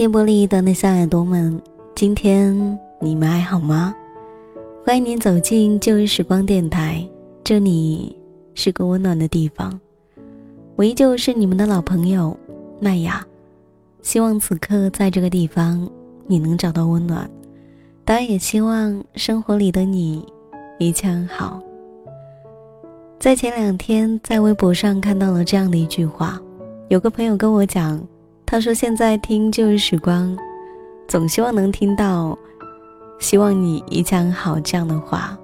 [0.00, 1.60] 电波里的那小耳朵们，
[1.94, 2.56] 今天
[3.02, 3.94] 你们还好吗？
[4.82, 7.06] 欢迎您走进旧日时光电台，
[7.44, 8.16] 这里
[8.54, 9.78] 是个温暖的地方。
[10.74, 12.34] 我依旧是你们的老朋友
[12.80, 13.22] 麦雅，
[14.00, 15.86] 希望此刻在这个地方
[16.26, 17.30] 你能找到温暖，
[18.02, 20.24] 当然也希望生活里的你
[20.78, 21.62] 一切安好。
[23.18, 26.40] 在前两天，在微博上看到了这样的一句话，
[26.88, 28.02] 有个朋友跟我讲，
[28.50, 30.36] 他说现在听旧日时光，
[31.06, 32.36] 总希望能听到
[33.20, 35.38] “希望你一切好”这样的话，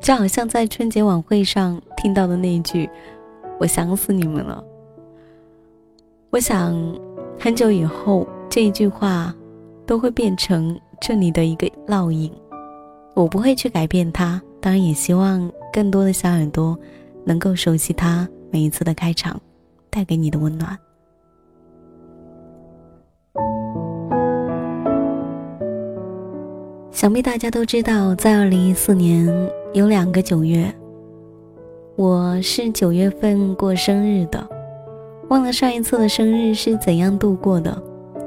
[0.00, 2.88] 就好像在春节晚会上听到的那一句
[3.60, 4.64] “我想死你们了”。
[6.32, 6.74] 我想，
[7.38, 9.34] 很久以后这一句话
[9.84, 12.32] 都会变成这里的一个烙印，
[13.12, 14.40] 我不会去改变它。
[14.62, 16.74] 当然，也希望更多的小耳朵。
[17.22, 19.38] 能够熟悉它每一次的开场，
[19.90, 20.74] 带给你的温暖。
[27.00, 29.26] 想必大家都知道，在二零一四年
[29.72, 30.70] 有两个九月，
[31.96, 34.46] 我是九月份过生日的，
[35.30, 37.74] 忘了上一次的生日是怎样度过的，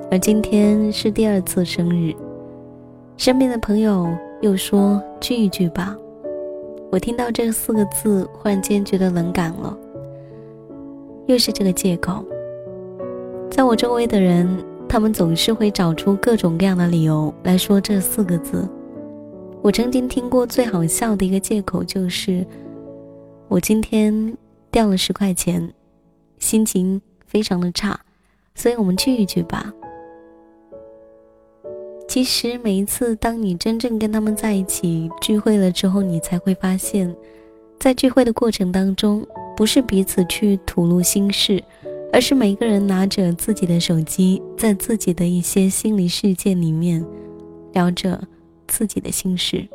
[0.10, 2.16] 而今天是第二次生日，
[3.16, 4.10] 身边的朋友
[4.42, 5.96] 又说聚一聚吧。
[6.92, 9.78] 我听到这四个字，忽然间觉得冷感了。
[11.28, 12.26] 又是这个借口，
[13.52, 14.58] 在我周围的人，
[14.88, 18.68] 他们总是会找出各种各样的理由来说这四个字。
[19.62, 22.46] 我曾经听过最好笑的一个借口就是，
[23.48, 24.38] 我今天
[24.70, 25.74] 掉了十块钱，
[26.38, 28.00] 心情非常的差，
[28.54, 29.74] 所以我们聚一聚吧。
[32.08, 37.16] 其实每一次，当你真正跟他们在一起聚会了之后，你才会发现，
[37.80, 39.26] 在聚会的过程当中，
[39.56, 41.64] 不是彼此去吐露心事，
[42.14, 47.04] 而是每个人拿着自己的手机，在自己的一些心理世界里面
[47.72, 48.22] 聊着
[48.68, 49.68] 自己的心事，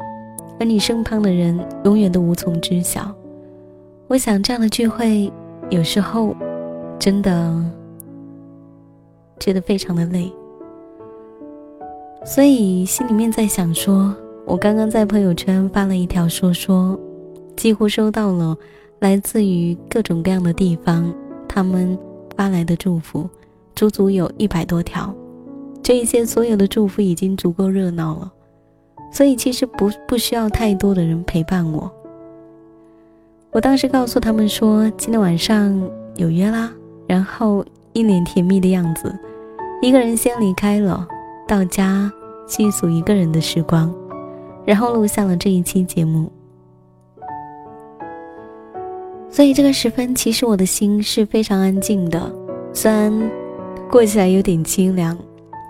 [0.60, 3.12] 而你身旁的人永远都无从知晓。
[4.06, 5.31] 我想这样的聚会，
[5.69, 6.32] 有时候
[6.97, 7.60] 真的
[9.41, 10.32] 觉得非常的累。
[12.25, 14.15] 所以心里面在想说，
[14.47, 16.97] 我刚刚在朋友圈发了一条说说，
[17.56, 18.56] 几乎收到了
[19.00, 21.12] 来自于各种各样的地方
[21.49, 21.99] 他们
[22.38, 23.28] 发来的祝福，
[23.75, 25.12] 足足有一百多条。
[25.82, 28.32] 这一些所有的祝福已经足够热闹了，
[29.10, 31.91] 所以其实不不需要太多的人陪伴我。
[33.50, 35.76] 我当时告诉他们说今天晚上
[36.15, 36.71] 有约啦，
[37.09, 39.12] 然后一脸甜蜜的样子，
[39.82, 41.09] 一个人先离开了。
[41.49, 42.12] 到家
[42.47, 43.93] 细数一个人的时光，
[44.65, 46.31] 然后录下了这一期节目。
[49.31, 52.33] 所以这个时分，其实我的心是非常安静的。
[52.72, 53.12] 虽然
[53.91, 55.16] 过起来有点清凉，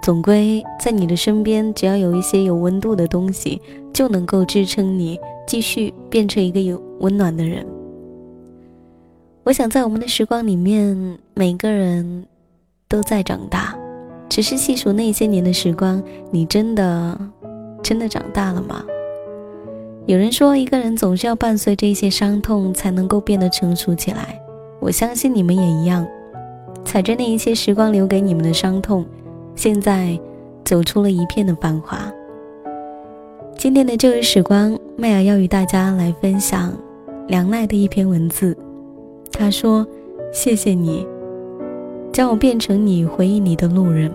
[0.03, 3.61] 总归在你的身边，只要有一些有温度的东西，
[3.93, 7.67] 就能够支撑你继续变成一个有温暖的人。
[9.45, 12.27] 我想，在我们的时光里面，每个人
[12.89, 13.77] 都在长大。
[14.29, 17.19] 只是细数那些年的时光，你真的
[17.83, 18.85] 真的长大了吗？
[20.09, 24.41] 有人说，一个人总是要伴随着一些伤痛，才能够变得成熟起来。
[24.81, 26.07] 我相信你们也一样，
[26.83, 29.05] 踩着那一些时光留给你们的伤痛，
[29.55, 30.19] 现在
[30.65, 32.11] 走出了一片的繁华。
[33.59, 36.73] 今天的旧日时光，麦雅要与大家来分享
[37.27, 38.57] 梁奈的一篇文字。
[39.31, 39.87] 他说
[40.33, 41.07] ：“谢谢你。”
[42.11, 44.11] 将我变成你回忆里的路人。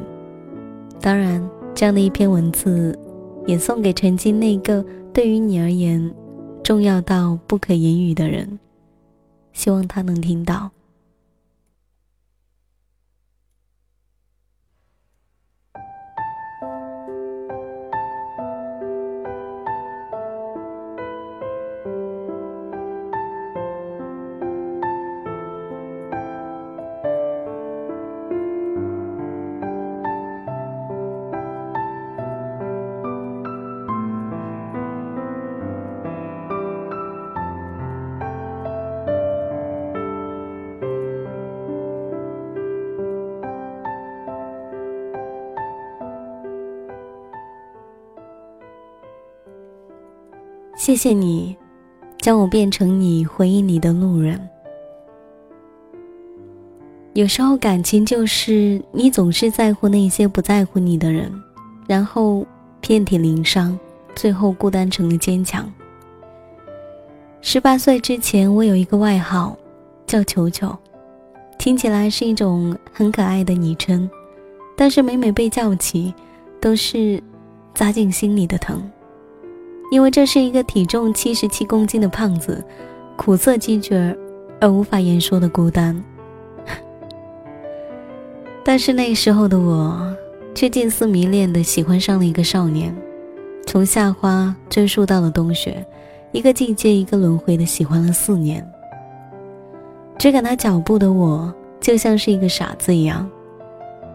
[0.99, 2.97] 当然，这样的一篇文字，
[3.45, 4.83] 也送给曾经那个
[5.13, 6.11] 对于你而言
[6.63, 8.59] 重要到不可言语的人。
[9.53, 10.71] 希望他能听到。
[50.85, 51.55] 谢谢你，
[52.19, 54.37] 将我变成你回忆里的路人。
[57.13, 61.31] 有时候感情就是你总是在乎那些不在乎你的人，
[61.87, 62.45] 然后
[62.81, 63.79] 遍体鳞伤，
[64.13, 65.71] 最后孤单成了坚强。
[67.39, 69.57] 十八岁之前，我有一个外号，
[70.05, 70.77] 叫球球，
[71.57, 74.09] 听起来是一种很可爱的昵称，
[74.75, 76.13] 但是每每被叫起，
[76.59, 77.23] 都是
[77.73, 78.83] 扎进心里的疼，
[79.93, 82.65] 因为这是一个体重七十七公斤的胖子，
[83.15, 84.17] 苦涩积绝
[84.59, 86.03] 而无法言说的孤单。
[88.65, 90.11] 但是那时候的我，
[90.55, 92.91] 却近似迷恋的喜欢上了一个少年，
[93.67, 95.85] 从夏花追溯到了冬雪，
[96.31, 98.67] 一个季节一个轮回的喜欢了四年。
[100.17, 103.29] 追赶他脚步的我，就像是一个傻子一样。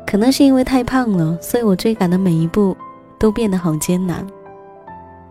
[0.05, 2.77] 可能是因为太胖了，所以我追赶的每一步
[3.17, 4.27] 都变得好艰难，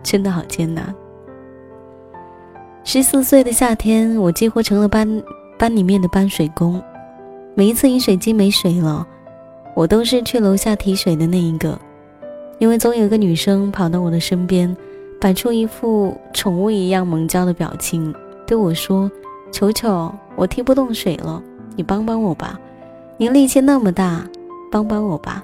[0.03, 0.93] 真的好艰难。
[2.83, 5.21] 十四岁的夏天，我几乎成了班
[5.57, 6.81] 班里面的搬水工。
[7.53, 9.05] 每一次饮水机没水了，
[9.75, 11.77] 我都是去楼下提水的那一个，
[12.59, 14.75] 因为总有一个女生跑到我的身边，
[15.19, 18.13] 摆出一副宠物一样萌娇的表情，
[18.45, 19.11] 对我说
[19.51, 21.41] ：“球球，我提不动水了，
[21.75, 22.59] 你帮帮我吧，
[23.17, 24.23] 你力气那么大，
[24.71, 25.43] 帮帮我吧。”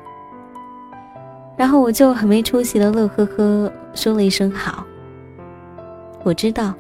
[1.58, 4.86] 然后我就很没出息的乐呵呵说了一声好。
[6.24, 6.74] 我知道，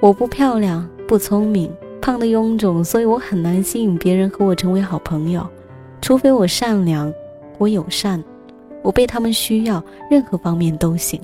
[0.00, 1.72] 我不漂亮，不聪明。
[2.02, 5.46] 胖的臃肿，所以我很难吸引别人和我成为好朋友，
[6.00, 7.12] 除非我善良，
[7.58, 8.24] 我友善，
[8.80, 11.20] 我被他们需要，任何方面都行。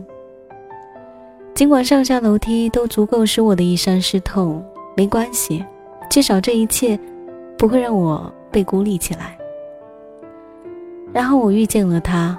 [1.54, 4.62] 尽管上下楼梯都足够使我的衣衫湿透，
[4.94, 5.64] 没关系，
[6.10, 7.00] 至少这一切
[7.56, 9.34] 不会让我被孤立起来。
[11.10, 12.38] 然后我遇见了他，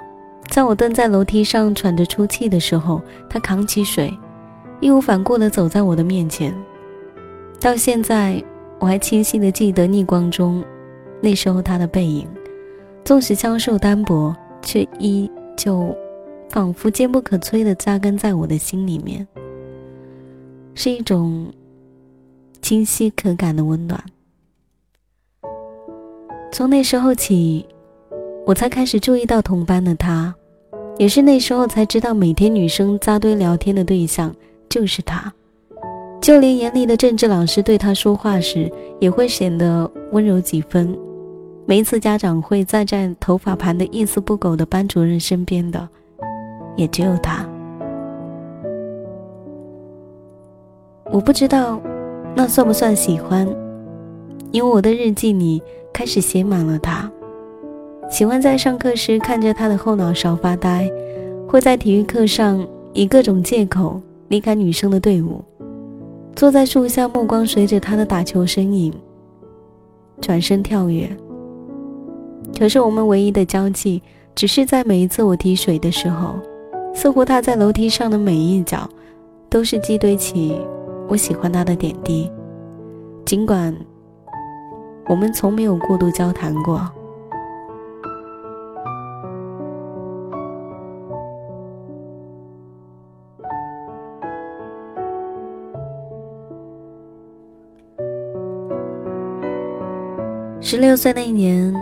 [0.58, 3.00] 在我蹲在楼梯上喘着粗气的时候，
[3.30, 4.12] 他扛起水，
[4.80, 6.52] 义无反顾地走在我的面前。
[7.60, 8.42] 到现在，
[8.80, 10.64] 我还清晰的记得逆光中，
[11.20, 12.26] 那时候他的背影，
[13.04, 15.96] 纵使消瘦单薄，却依旧
[16.50, 19.24] 仿佛坚不可摧的扎根在我的心里面，
[20.74, 21.46] 是一种
[22.60, 24.02] 清晰可感的温暖。
[26.50, 27.64] 从那时候起，
[28.44, 30.34] 我才开始注意到同班的他，
[30.98, 34.34] 也是那时候才知道，每天女生扎堆聊天的对象
[34.68, 35.32] 就是他。
[36.20, 40.98] 就连严厉的政治老师对他说话时，也会显得温柔几分。
[41.64, 45.88] 每一次家长会再站头发盘得一丝不苟的班主任身边的，
[46.76, 47.48] 也只有他。
[51.12, 51.80] 我不知道，
[52.34, 53.46] 那算不算喜欢？
[54.50, 55.62] 因为我的日记里
[55.92, 57.10] 开始写满了他。
[58.10, 60.90] 喜欢在上课时看着他的后脑勺发呆，
[61.46, 65.44] 会在体育课上以各种借口离开女生的队伍。
[66.34, 68.92] 坐在树下，目光随着他的打球身影
[70.20, 71.08] 转身跳跃。
[72.58, 74.02] 可是我们唯一的交集，
[74.34, 76.34] 只是在每一次我提水的时候，
[76.94, 78.88] 似乎他在楼梯上的每一角，
[79.50, 80.58] 都是积堆起
[81.08, 82.30] 我喜欢他的点滴。
[83.26, 83.76] 尽管
[85.08, 86.90] 我们从没有过度交谈过。
[100.70, 101.74] 十六岁那年，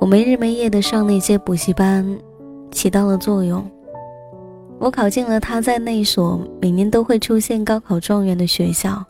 [0.00, 2.06] 我没日没夜的上那些补习班，
[2.70, 3.64] 起到了作用。
[4.78, 9.02] 我考进了他在那所每年都会出现高考状元的学校。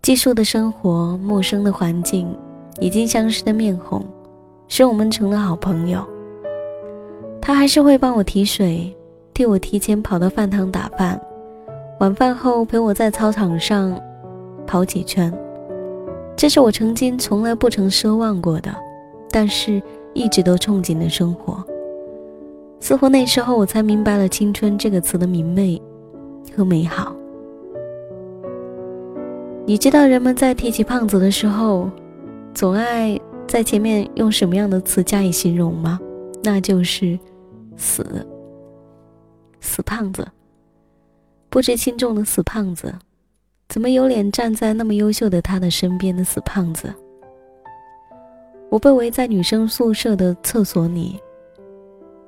[0.00, 2.34] 寄宿的生活，陌生的环境，
[2.80, 4.02] 已经相识的面孔，
[4.68, 6.02] 使我们成了好朋友。
[7.42, 8.96] 他还是会帮我提水，
[9.34, 11.20] 替我提前跑到饭堂打饭，
[12.00, 13.94] 晚饭后陪我在操场上
[14.66, 15.30] 跑几圈。
[16.36, 18.74] 这是我曾经从来不曾奢望过的，
[19.30, 19.80] 但是
[20.12, 21.64] 一直都憧憬的生活。
[22.80, 25.80] 似乎那时候我才明白了“青春”这个词的明媚
[26.56, 27.14] 和美好。
[29.64, 31.88] 你知道人们在提起胖子的时候，
[32.52, 36.00] 总爱在前面用什么样的词加以形容吗？
[36.42, 37.16] 那就是
[37.78, 38.04] “死”，
[39.60, 40.26] 死胖子，
[41.48, 42.92] 不知轻重的死胖子。
[43.72, 46.92] 怎么有脸站在那么优秀的他的身边的死胖子？
[48.68, 51.18] 我被围在女生宿舍的厕所里。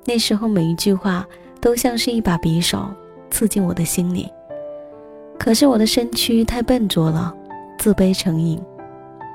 [0.05, 1.23] 那时候每一句话
[1.61, 2.87] 都像是一把匕首，
[3.29, 4.27] 刺进我的心里。
[5.37, 7.31] 可是我的身躯太笨拙了，
[7.77, 8.59] 自卑成瘾，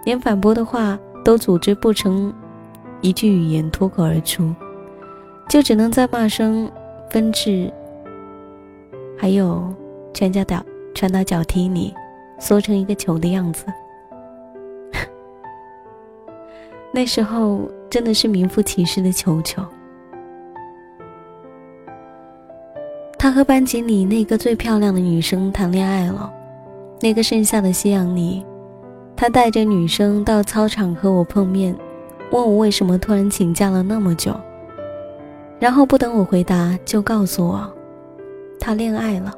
[0.05, 2.35] 连反驳的话都组织不成
[3.03, 4.53] 一句语言脱口而出，
[5.49, 6.69] 就只能在骂声、
[7.09, 7.73] 纷至，
[9.17, 9.73] 还有
[10.13, 10.61] 全家脚
[10.93, 11.95] 拳打脚踢你。
[12.41, 13.65] 缩成一个球的样子。
[16.93, 19.63] 那时候真的是名副其实的球球。
[23.17, 26.33] 他和班级里那个最漂亮的女生谈恋爱了。
[27.03, 28.45] 那个盛夏的夕阳里，
[29.17, 31.75] 他带着女生到操场和我碰面，
[32.31, 34.35] 问我为什么突然请假了那么久，
[35.59, 37.73] 然后不等我回答就告诉我，
[38.59, 39.33] 他恋爱了。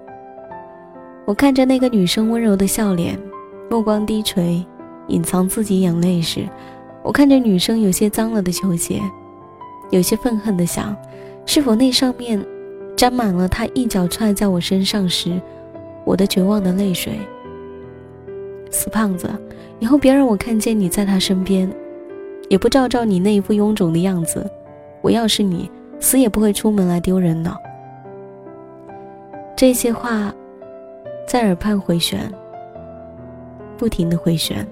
[1.25, 3.17] 我看着那个女生温柔的笑脸，
[3.71, 4.65] 目光低垂，
[5.07, 6.49] 隐藏自己眼泪时，
[7.03, 9.01] 我看着女生有些脏了的球鞋，
[9.91, 10.97] 有些愤恨的想，
[11.47, 12.45] 是否那上面
[12.97, 15.41] 沾满了他一脚踹在我身上时，
[16.05, 17.13] 我的绝望的泪水。
[18.71, 19.31] 死胖子，
[19.79, 21.71] 以后别让我看见你在他身边，
[22.49, 24.45] 也不照照你那一副臃肿的样子。
[25.01, 27.57] 我要是你，死也不会出门来丢人的。
[29.57, 30.35] 这些话。
[31.33, 32.31] 在耳畔回旋，
[33.79, 34.69] 不停的回旋。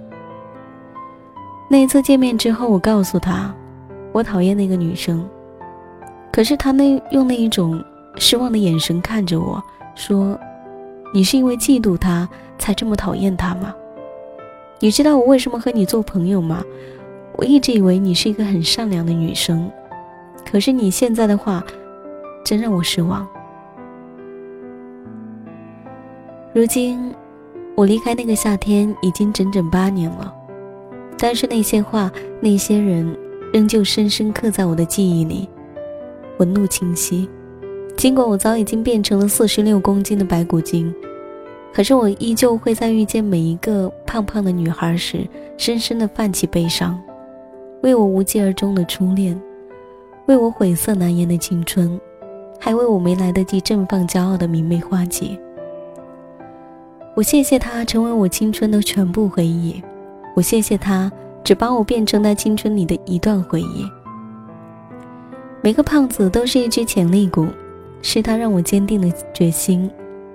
[1.71, 3.51] 那一次见面之后，我告诉他，
[4.13, 5.27] 我讨厌那个女生。
[6.31, 7.83] 可是他那用那一种
[8.17, 9.59] 失望的眼神看着我
[9.95, 10.39] 说
[11.15, 13.75] ：“你是因为嫉妒她才这么讨厌她吗？
[14.81, 16.63] 你知道我为什么和你做朋友吗？
[17.37, 19.67] 我一直以为你是一个很善良的女生，
[20.45, 21.65] 可是你现在的话，
[22.45, 23.27] 真让我失望。”
[26.53, 27.15] 如今，
[27.77, 30.35] 我离开那个夏天已经整整八年了，
[31.17, 33.17] 但是那些话、那些人，
[33.53, 35.49] 仍旧深深刻在我的记忆里，
[36.39, 37.31] 纹路清晰。
[37.97, 40.93] 尽管我早已经变成了四十六公斤的白骨精，
[41.73, 45.25] 可是我依旧会在遇见每一个胖胖的女孩时，
[45.57, 47.01] 深深的泛起悲伤，
[47.85, 49.41] 为我无疾而终的初恋，
[50.27, 52.01] 为我晦涩难言的青春，
[52.59, 55.39] 还为我没来得及绽放骄傲的明媚花季。
[57.17, 59.83] 我谢谢他成为我青春的全部回忆，
[60.35, 61.11] 我谢谢他
[61.43, 63.85] 只把我变成那青春里的一段回忆。
[65.63, 67.47] 每个胖子都是一只潜力股，
[68.01, 69.91] 是他让我坚定了决心，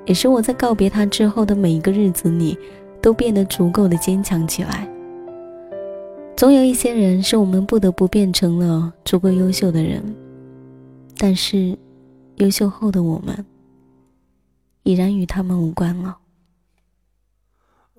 [0.05, 2.57] 也是我在告别他之后的每一个日子里
[3.01, 4.87] 都变得足够的坚强起来。
[6.35, 10.03] 总有一些人是我们不得不变成了足够优秀的人，
[11.17, 11.75] 但是
[12.35, 13.43] 优秀后的我们
[14.83, 16.17] 已然与他们无关了。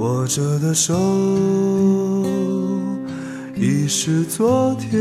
[0.00, 0.94] 握着的手
[3.54, 4.98] 已是昨天，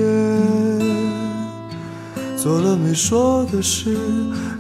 [2.35, 3.97] 做了没说的事，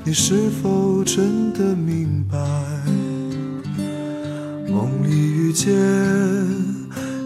[0.05, 2.37] 你是否真的明白？
[4.71, 5.75] 梦里遇见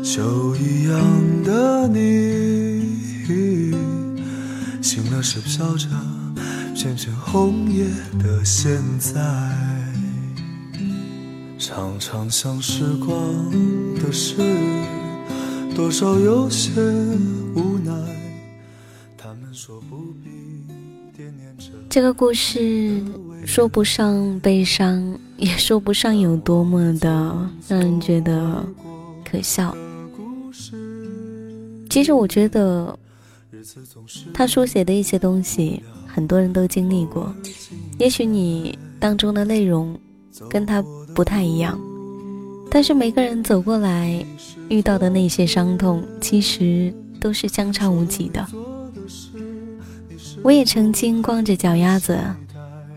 [0.04, 1.00] 秋一样
[1.44, 3.76] 的你，
[4.82, 5.88] 醒了时飘着
[6.74, 7.86] 片片红叶
[8.18, 9.73] 的现在。
[11.66, 13.18] 常常想时光
[13.96, 14.36] 的事，
[15.74, 16.70] 多少有些
[17.56, 17.90] 无奈。
[19.18, 20.30] 他们说不必
[21.16, 21.72] 惦念着。
[21.90, 23.02] 这个故事
[23.46, 27.10] 说不上悲伤，也说不上有多么的
[27.70, 28.62] 让人觉得
[29.24, 29.74] 可笑。
[31.90, 33.00] 其实我觉得，
[34.34, 37.34] 他书写的一些东西，很多人都经历过。
[38.00, 39.98] 也许你当中的内容
[40.50, 40.84] 跟他。
[41.14, 41.80] 不太一样，
[42.70, 44.26] 但是每个人走过来
[44.68, 48.46] 遇到的那些伤痛，其实都是相差无几的。
[50.42, 52.20] 我也曾经光着脚丫子，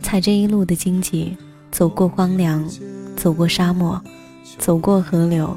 [0.03, 1.37] 踩着一路的荆棘，
[1.71, 2.67] 走过荒凉，
[3.17, 4.03] 走过沙漠，
[4.59, 5.55] 走过河流，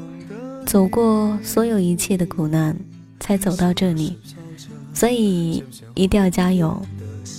[0.66, 2.76] 走过所有一切的苦难，
[3.18, 4.18] 才走到这里。
[4.92, 5.64] 所以
[5.94, 6.80] 一定要加油，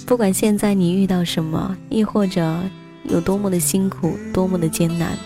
[0.05, 2.59] 不管现在你遇到什么，亦或者。
[3.03, 5.17] 有多么的辛苦，多么的艰难，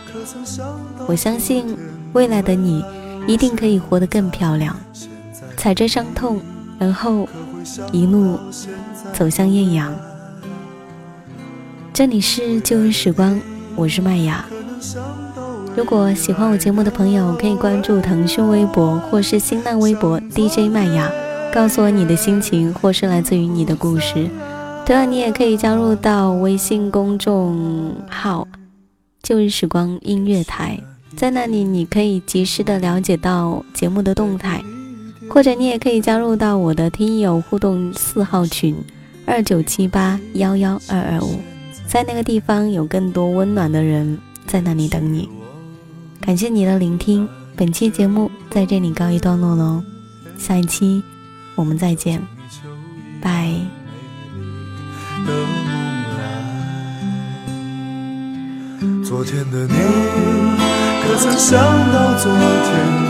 [1.08, 1.78] 我相信
[2.14, 2.84] 未来的你
[3.28, 4.76] 一定可以活得更漂亮。
[5.58, 6.42] 踩着伤痛，
[6.78, 7.28] 然后
[7.92, 8.38] 一路
[9.14, 9.94] 走向艳阳。
[11.94, 13.40] 这里是旧日时光，
[13.76, 14.46] 我是麦雅。
[15.76, 21.12] 如果喜欢我节目的朋友，可以关注腾讯微博或是新浪微博 DJ 麦雅，
[21.54, 24.30] 告诉我你的心情或是来自于你的故事。
[24.86, 28.48] 同样，你也可以加入到微信公众号
[29.24, 30.80] “旧日时光音乐台”，
[31.18, 34.64] 在那里你可以及时的了解到节目的动态，
[35.28, 38.76] 或者你也可以加入到我的听友互动四号群
[39.26, 41.40] 二九七八幺幺二二五，
[41.88, 45.28] 在那个地方有更多温暖的人在那里等你。
[46.22, 49.82] 感谢你的聆听，本期节目在这里告一段落喽，
[50.38, 51.04] 下一期
[51.56, 52.22] 我们再见。
[53.20, 53.85] 拜。
[55.26, 55.36] 的梦
[56.18, 56.24] 来，
[59.04, 59.76] 昨天的你，
[61.04, 62.40] 可曾想到昨天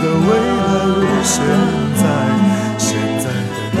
[0.02, 1.34] 的未来如现
[1.96, 2.02] 在？
[2.78, 3.78] 现在的你，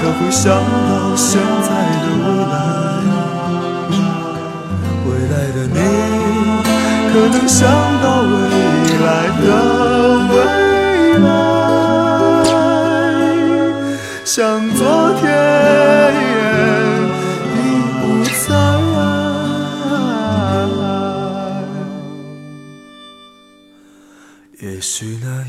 [0.00, 1.68] 可会想到现在
[2.02, 2.54] 的未来？
[5.06, 5.78] 未来的你，
[7.12, 7.60] 可能想
[8.02, 8.32] 到未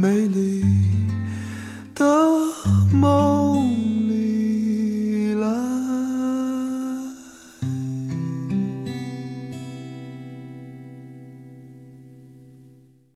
[0.00, 0.47] 美丽。